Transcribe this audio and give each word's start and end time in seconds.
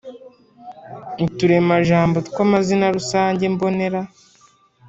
Uturemajambo 1.25 2.17
tw 2.27 2.37
amazina 2.45 2.85
rusange 2.95 3.43
mbonera 3.53 4.01